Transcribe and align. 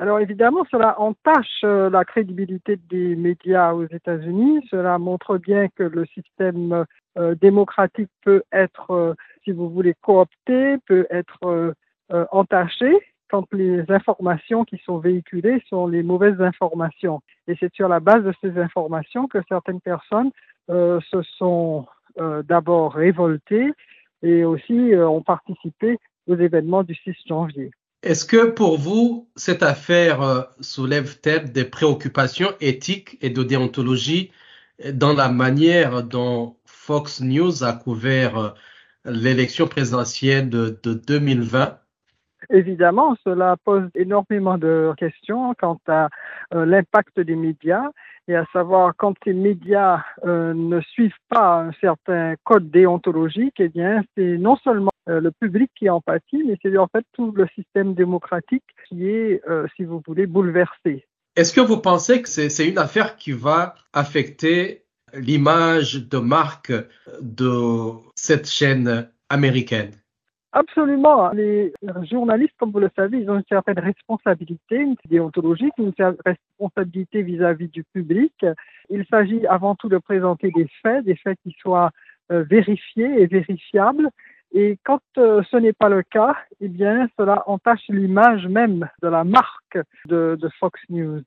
Alors 0.00 0.18
évidemment, 0.18 0.64
cela 0.70 0.98
entache 0.98 1.60
euh, 1.62 1.90
la 1.90 2.06
crédibilité 2.06 2.78
des 2.88 3.14
médias 3.16 3.74
aux 3.74 3.84
États-Unis. 3.84 4.66
Cela 4.70 4.96
montre 4.96 5.36
bien 5.36 5.68
que 5.68 5.82
le 5.82 6.06
système 6.06 6.86
euh, 7.18 7.34
démocratique 7.34 8.08
peut 8.24 8.42
être, 8.50 8.92
euh, 8.92 9.14
si 9.44 9.52
vous 9.52 9.68
voulez, 9.68 9.92
coopté, 10.00 10.78
peut 10.86 11.06
être 11.10 11.74
entaché 12.32 12.90
quand 13.30 13.46
les 13.52 13.84
informations 13.90 14.64
qui 14.64 14.78
sont 14.78 14.98
véhiculées 14.98 15.62
sont 15.68 15.86
les 15.86 16.02
mauvaises 16.02 16.40
informations. 16.40 17.20
Et 17.46 17.54
c'est 17.60 17.72
sur 17.74 17.86
la 17.86 18.00
base 18.00 18.24
de 18.24 18.32
ces 18.40 18.58
informations 18.58 19.28
que 19.28 19.38
certaines 19.48 19.80
personnes 19.80 20.30
se 20.68 21.22
sont 21.38 21.86
d'abord 22.48 22.94
révoltées 22.94 23.70
et 24.22 24.44
aussi 24.44 24.92
ont 24.96 25.22
participé 25.22 25.98
aux 26.26 26.34
événements 26.34 26.82
du 26.82 26.96
6 26.96 27.14
janvier. 27.28 27.70
Est-ce 28.02 28.24
que 28.24 28.46
pour 28.50 28.78
vous, 28.78 29.28
cette 29.36 29.62
affaire 29.62 30.22
euh, 30.22 30.40
soulève-t-elle 30.60 31.52
des 31.52 31.66
préoccupations 31.66 32.48
éthiques 32.58 33.18
et 33.20 33.28
de 33.28 33.42
déontologie 33.42 34.32
dans 34.94 35.12
la 35.12 35.28
manière 35.28 36.02
dont 36.02 36.56
Fox 36.64 37.20
News 37.20 37.62
a 37.62 37.74
couvert 37.74 38.38
euh, 38.38 38.48
l'élection 39.04 39.66
présidentielle 39.66 40.48
de, 40.48 40.78
2020 40.82 41.78
Évidemment, 42.48 43.16
cela 43.22 43.56
pose 43.66 43.90
énormément 43.94 44.56
de 44.56 44.94
questions 44.96 45.52
quant 45.60 45.78
à 45.86 46.08
euh, 46.54 46.64
l'impact 46.64 47.20
des 47.20 47.36
médias 47.36 47.90
et 48.28 48.34
à 48.34 48.46
savoir 48.54 48.94
quand 48.96 49.12
ces 49.24 49.34
médias 49.34 50.02
ne 50.24 50.80
suivent 50.80 51.12
pas 51.28 51.64
un 51.64 51.72
certain 51.80 52.34
code 52.44 52.70
déontologique, 52.70 53.56
eh 53.58 53.68
bien, 53.68 54.02
c'est 54.14 54.38
non 54.38 54.56
seulement 54.56 54.89
le 55.18 55.30
public 55.32 55.70
qui 55.74 55.90
en 55.90 56.00
pâtit, 56.00 56.44
mais 56.46 56.56
c'est 56.62 56.76
en 56.76 56.86
fait 56.86 57.04
tout 57.12 57.32
le 57.32 57.46
système 57.54 57.94
démocratique 57.94 58.62
qui 58.88 59.08
est, 59.08 59.40
euh, 59.48 59.66
si 59.76 59.84
vous 59.84 60.02
voulez, 60.06 60.26
bouleversé. 60.26 61.06
Est-ce 61.36 61.52
que 61.52 61.60
vous 61.60 61.78
pensez 61.78 62.22
que 62.22 62.28
c'est 62.28 62.68
une 62.68 62.78
affaire 62.78 63.16
qui 63.16 63.32
va 63.32 63.74
affecter 63.92 64.84
l'image 65.14 66.08
de 66.08 66.18
marque 66.18 66.72
de 67.20 67.92
cette 68.14 68.46
chaîne 68.46 69.08
américaine? 69.28 69.92
Absolument. 70.52 71.30
Les 71.30 71.72
journalistes, 72.10 72.54
comme 72.58 72.72
vous 72.72 72.80
le 72.80 72.90
savez, 72.96 73.18
ils 73.18 73.30
ont 73.30 73.36
une 73.36 73.44
certaine 73.48 73.78
responsabilité, 73.78 74.76
une 74.76 74.96
déontologique, 75.08 75.72
une 75.78 75.92
responsabilité 76.26 77.22
vis-à-vis 77.22 77.68
du 77.68 77.84
public. 77.84 78.44
Il 78.90 79.06
s'agit 79.08 79.46
avant 79.46 79.76
tout 79.76 79.88
de 79.88 79.98
présenter 79.98 80.50
des 80.50 80.66
faits, 80.82 81.04
des 81.04 81.14
faits 81.14 81.38
qui 81.44 81.54
soient 81.60 81.90
euh, 82.32 82.42
vérifiés 82.42 83.22
et 83.22 83.26
vérifiables 83.26 84.10
et 84.52 84.78
quand 84.84 85.00
euh, 85.16 85.42
ce 85.50 85.56
n'est 85.56 85.72
pas 85.72 85.88
le 85.88 86.02
cas, 86.02 86.34
eh 86.60 86.68
bien, 86.68 87.08
cela 87.16 87.44
entache 87.46 87.86
l'image 87.88 88.46
même 88.48 88.88
de 89.00 89.08
la 89.08 89.22
marque 89.22 89.78
de, 90.06 90.36
Fox 90.58 90.80
News. 90.88 91.22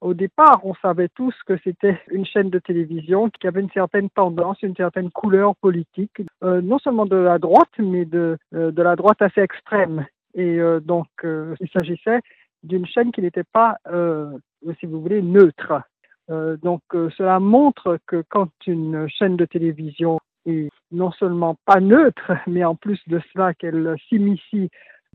Au 0.00 0.12
départ, 0.12 0.60
on 0.64 0.74
savait 0.74 1.08
tous 1.08 1.34
que 1.46 1.56
c'était 1.62 2.00
une 2.10 2.26
chaîne 2.26 2.50
de 2.50 2.58
télévision 2.58 3.30
qui 3.30 3.46
avait 3.46 3.60
une 3.60 3.70
certaine 3.70 4.10
tendance, 4.10 4.60
une 4.62 4.74
certaine 4.74 5.10
couleur 5.10 5.54
politique, 5.56 6.20
euh, 6.42 6.60
non 6.60 6.78
seulement 6.80 7.06
de 7.06 7.16
la 7.16 7.38
droite, 7.38 7.70
mais 7.78 8.04
de, 8.04 8.36
euh, 8.54 8.72
de 8.72 8.82
la 8.82 8.96
droite 8.96 9.22
assez 9.22 9.40
extrême. 9.40 10.06
Et 10.36 10.58
donc, 10.82 11.06
il 11.22 11.68
s'agissait 11.72 12.18
d'une 12.64 12.86
chaîne 12.86 13.12
qui 13.12 13.22
n'était 13.22 13.44
pas, 13.44 13.76
si 13.86 14.86
vous 14.86 15.00
voulez, 15.00 15.22
neutre. 15.22 15.80
donc, 16.28 16.82
cela 16.90 17.38
montre 17.38 18.00
que 18.08 18.24
quand 18.28 18.50
une 18.66 19.08
chaîne 19.08 19.36
de 19.36 19.44
télévision 19.44 20.18
est 20.46 20.68
non 20.90 21.10
seulement 21.12 21.56
pas 21.66 21.80
neutre, 21.80 22.32
mais 22.46 22.64
en 22.64 22.74
plus 22.74 23.00
de 23.06 23.20
cela 23.32 23.54
qu'elle 23.54 23.96
s'immisce 24.08 24.70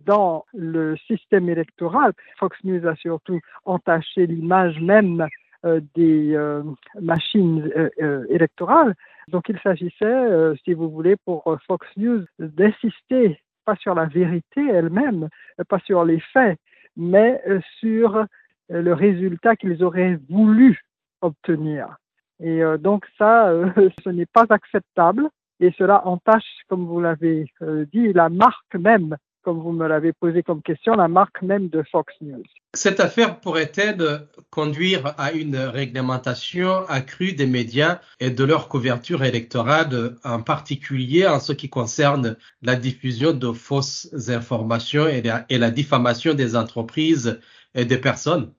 dans 0.06 0.46
le 0.54 0.96
système 1.08 1.50
électoral. 1.50 2.14
Fox 2.38 2.58
News 2.64 2.86
a 2.88 2.96
surtout 2.96 3.40
entaché 3.66 4.28
l'image 4.28 4.80
même 4.80 5.28
euh, 5.66 5.82
des 5.96 6.36
euh, 6.36 6.64
machines 7.02 7.70
euh, 8.02 8.26
électorales. 8.30 8.96
Donc 9.28 9.50
il 9.50 9.60
s'agissait, 9.60 10.56
si 10.64 10.74
vous 10.74 10.90
voulez, 10.90 11.16
pour 11.18 11.44
Fox 11.68 11.86
News 11.98 12.26
d'insister 12.40 13.40
pas 13.66 13.76
sur 13.76 13.94
la 13.94 14.06
vérité 14.06 14.68
elle-même, 14.68 15.30
pas 15.68 15.80
sur 15.80 16.04
les 16.04 16.20
faits, 16.34 16.58
mais 16.98 17.40
sur 17.80 18.26
le 18.70 18.94
résultat 18.94 19.56
qu'ils 19.56 19.84
auraient 19.84 20.18
voulu 20.30 20.82
obtenir. 21.22 21.98
Et 22.42 22.62
donc 22.80 23.06
ça, 23.18 23.52
ce 24.04 24.10
n'est 24.10 24.26
pas 24.26 24.46
acceptable 24.50 25.30
et 25.60 25.74
cela 25.78 26.06
entache, 26.08 26.64
comme 26.70 26.86
vous 26.86 27.02
l'avez 27.02 27.52
euh, 27.62 27.86
dit, 27.94 28.14
la 28.14 28.30
marque 28.30 28.76
même, 28.76 29.18
comme 29.42 29.60
vous 29.60 29.74
me 29.74 29.88
l'avez 29.88 30.14
posé 30.14 30.42
comme 30.42 30.62
question, 30.62 30.94
la 30.94 31.10
marque 31.10 31.42
même 31.42 31.68
de 31.68 31.84
Fox 31.92 32.14
News. 32.22 32.44
Cette 32.74 33.00
affaire 33.00 33.40
pourrait-elle 33.40 34.28
conduire 34.52 35.14
à 35.18 35.34
une 35.34 35.58
réglementation 35.58 36.86
accrue 36.88 37.34
des 37.34 37.46
médias 37.46 38.00
et 38.20 38.30
de 38.30 38.44
leur 38.44 38.70
couverture 38.70 39.24
électorale, 39.24 40.16
en 40.24 40.42
particulier 40.42 41.28
en 41.28 41.40
ce 41.40 41.52
qui 41.52 41.70
concerne 41.70 42.38
la 42.62 42.76
diffusion 42.76 43.34
de 43.34 43.52
fausses 43.52 44.14
informations 44.30 45.08
et 45.08 45.58
la 45.58 45.72
diffamation 45.72 46.34
des 46.34 46.56
entreprises 46.56 47.40
et 47.76 47.86
des 47.86 47.98
personnes? 47.98 48.54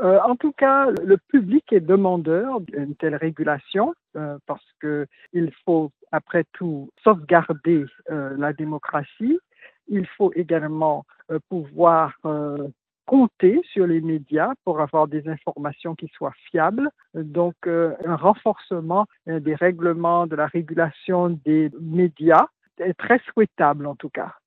Euh, 0.00 0.20
en 0.20 0.36
tout 0.36 0.52
cas, 0.52 0.90
le 1.04 1.16
public 1.16 1.72
est 1.72 1.80
demandeur 1.80 2.60
d'une 2.60 2.94
telle 2.94 3.16
régulation 3.16 3.94
euh, 4.16 4.38
parce 4.46 4.64
qu'il 4.80 5.52
faut, 5.64 5.90
après 6.12 6.44
tout, 6.52 6.90
sauvegarder 7.02 7.84
euh, 8.10 8.36
la 8.38 8.52
démocratie. 8.52 9.38
Il 9.88 10.06
faut 10.06 10.32
également 10.34 11.04
pouvoir 11.48 12.18
compter 13.06 13.60
sur 13.72 13.86
les 13.86 14.02
médias 14.02 14.52
pour 14.64 14.80
avoir 14.82 15.08
des 15.08 15.26
informations 15.28 15.94
qui 15.94 16.08
soient 16.08 16.34
fiables. 16.50 16.90
Donc, 17.14 17.54
un 17.66 18.16
renforcement 18.16 19.06
des 19.26 19.54
règlements 19.54 20.26
de 20.26 20.36
la 20.36 20.46
régulation 20.46 21.30
des 21.46 21.70
médias 21.80 22.48
est 22.78 22.92
très 22.98 23.18
souhaitable 23.32 23.86
en 23.86 23.94
tout 23.94 24.10
cas. 24.10 24.34